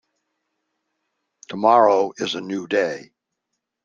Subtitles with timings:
[1.47, 3.11] Tomorrow is a new day.